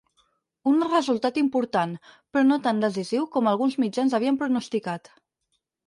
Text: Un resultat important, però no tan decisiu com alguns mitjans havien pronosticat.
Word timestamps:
Un 0.71 0.79
resultat 0.93 1.37
important, 1.41 1.93
però 2.07 2.45
no 2.49 2.59
tan 2.65 2.83
decisiu 2.87 3.31
com 3.37 3.53
alguns 3.53 3.79
mitjans 3.87 4.21
havien 4.21 4.45
pronosticat. 4.45 5.17